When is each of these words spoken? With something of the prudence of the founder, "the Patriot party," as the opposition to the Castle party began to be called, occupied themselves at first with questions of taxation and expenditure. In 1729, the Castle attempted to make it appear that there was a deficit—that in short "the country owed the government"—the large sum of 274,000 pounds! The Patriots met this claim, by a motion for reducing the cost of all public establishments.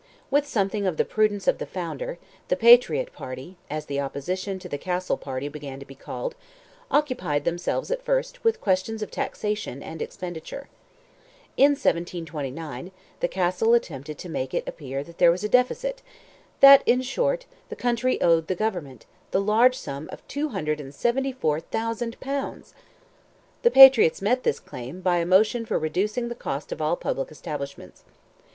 With 0.31 0.47
something 0.47 0.87
of 0.87 0.97
the 0.97 1.05
prudence 1.05 1.47
of 1.47 1.59
the 1.59 1.67
founder, 1.67 2.17
"the 2.47 2.55
Patriot 2.55 3.13
party," 3.13 3.57
as 3.69 3.85
the 3.85 3.99
opposition 3.99 4.57
to 4.57 4.67
the 4.67 4.79
Castle 4.79 5.15
party 5.15 5.47
began 5.47 5.79
to 5.79 5.85
be 5.85 5.93
called, 5.93 6.33
occupied 6.89 7.45
themselves 7.45 7.91
at 7.91 8.01
first 8.01 8.43
with 8.43 8.59
questions 8.59 9.03
of 9.03 9.11
taxation 9.11 9.83
and 9.83 10.01
expenditure. 10.01 10.67
In 11.55 11.73
1729, 11.73 12.89
the 13.19 13.27
Castle 13.27 13.75
attempted 13.75 14.17
to 14.17 14.27
make 14.27 14.55
it 14.55 14.63
appear 14.67 15.03
that 15.03 15.19
there 15.19 15.29
was 15.29 15.43
a 15.43 15.47
deficit—that 15.49 16.81
in 16.87 17.03
short 17.03 17.45
"the 17.69 17.75
country 17.75 18.19
owed 18.23 18.47
the 18.47 18.55
government"—the 18.55 19.39
large 19.39 19.77
sum 19.77 20.09
of 20.11 20.27
274,000 20.27 22.19
pounds! 22.19 22.73
The 23.61 23.69
Patriots 23.69 24.19
met 24.19 24.41
this 24.41 24.59
claim, 24.59 25.01
by 25.01 25.17
a 25.17 25.27
motion 25.27 25.63
for 25.63 25.77
reducing 25.77 26.27
the 26.27 26.33
cost 26.33 26.71
of 26.71 26.81
all 26.81 26.95
public 26.95 27.29
establishments. 27.31 28.01